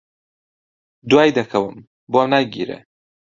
[1.09, 1.75] دوای دەکەوم،
[2.11, 2.79] بۆم ناگیرێ